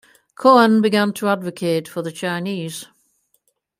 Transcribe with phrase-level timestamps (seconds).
[0.33, 2.87] Cohen began to advocate for the Chinese.